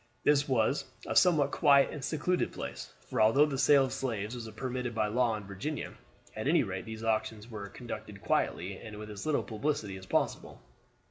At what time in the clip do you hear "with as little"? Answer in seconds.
8.97-9.43